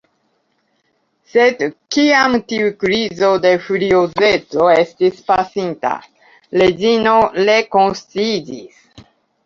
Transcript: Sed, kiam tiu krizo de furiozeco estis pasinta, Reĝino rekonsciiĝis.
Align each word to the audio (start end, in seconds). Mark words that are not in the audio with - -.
Sed, 1.33 1.61
kiam 1.95 2.37
tiu 2.53 2.71
krizo 2.85 3.31
de 3.45 3.53
furiozeco 3.67 4.73
estis 4.79 5.23
pasinta, 5.31 5.95
Reĝino 6.59 7.17
rekonsciiĝis. 7.49 8.87